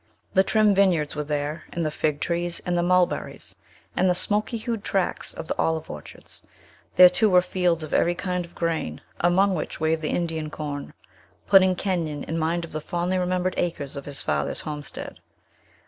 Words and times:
The 0.33 0.43
trim 0.43 0.73
vineyards 0.73 1.15
were 1.15 1.23
there, 1.23 1.65
and 1.71 1.85
the 1.85 1.91
fig 1.91 2.21
trees, 2.21 2.59
and 2.65 2.75
the 2.75 2.81
mulberries, 2.81 3.53
and 3.95 4.09
the 4.09 4.15
smoky 4.15 4.57
hued 4.57 4.83
tracts 4.83 5.31
of 5.31 5.47
the 5.47 5.55
olive 5.59 5.91
orchards; 5.91 6.41
there, 6.95 7.07
too, 7.07 7.29
were 7.29 7.39
fields 7.43 7.83
of 7.83 7.93
every 7.93 8.15
kind 8.15 8.43
of 8.43 8.55
grain, 8.55 9.01
among 9.19 9.53
which, 9.53 9.79
waved 9.79 10.01
the 10.01 10.09
Indian 10.09 10.49
corn, 10.49 10.95
putting 11.45 11.75
Kenyon 11.75 12.23
in 12.23 12.39
mind 12.39 12.65
of 12.65 12.71
the 12.71 12.81
fondly 12.81 13.19
remembered 13.19 13.53
acres 13.57 13.95
of 13.95 14.05
his 14.05 14.21
father's 14.23 14.61
homestead. 14.61 15.19